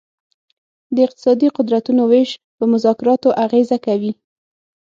[0.95, 4.11] د اقتصادي قدرتونو ویش په مذاکراتو اغیزه کوي